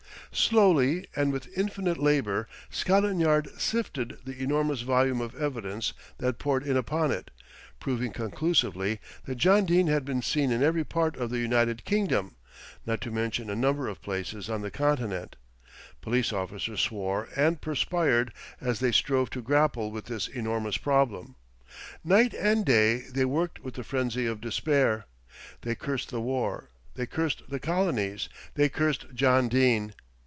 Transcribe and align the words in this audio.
Slowly 0.33 1.07
and 1.13 1.33
with 1.33 1.51
infinite 1.57 1.97
labour 1.97 2.47
Scotland 2.69 3.19
Yard 3.19 3.49
sifted 3.59 4.17
the 4.23 4.41
enormous 4.41 4.79
volume 4.79 5.19
of 5.19 5.35
evidence 5.35 5.91
that 6.19 6.39
poured 6.39 6.65
in 6.65 6.77
upon 6.77 7.11
it, 7.11 7.31
proving 7.81 8.13
conclusively 8.13 9.01
that 9.25 9.35
John 9.35 9.65
Dene 9.65 9.87
had 9.87 10.05
been 10.05 10.21
seen 10.21 10.49
in 10.49 10.63
every 10.63 10.85
part 10.85 11.17
of 11.17 11.31
the 11.31 11.37
United 11.39 11.83
Kingdom, 11.83 12.37
not 12.85 13.01
to 13.01 13.11
mention 13.11 13.49
a 13.49 13.57
number 13.57 13.89
of 13.89 14.01
places 14.01 14.49
on 14.49 14.61
the 14.61 14.71
Continent. 14.71 15.35
Police 15.99 16.31
officers 16.31 16.79
swore 16.79 17.27
and 17.35 17.59
perspired 17.59 18.31
as 18.61 18.79
they 18.79 18.93
strove 18.93 19.29
to 19.31 19.41
grapple 19.41 19.91
with 19.91 20.05
this 20.05 20.29
enormous 20.29 20.77
problem. 20.77 21.35
Night 22.05 22.33
and 22.35 22.63
day 22.65 22.99
they 22.99 23.25
worked 23.25 23.59
with 23.59 23.73
the 23.73 23.83
frenzy 23.83 24.27
of 24.27 24.39
despair. 24.39 25.07
They 25.63 25.75
cursed 25.75 26.09
the 26.09 26.21
war, 26.21 26.69
they 26.95 27.05
cursed 27.05 27.49
the 27.49 27.59
colonies, 27.59 28.29
they 28.53 28.69
cursed 28.69 29.07
John 29.13 29.49
Dene. 29.49 29.91